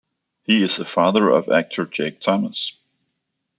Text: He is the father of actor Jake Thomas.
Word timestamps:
He 0.41 0.63
is 0.63 0.77
the 0.77 0.83
father 0.85 1.29
of 1.29 1.47
actor 1.51 1.85
Jake 1.85 2.19
Thomas. 2.21 2.73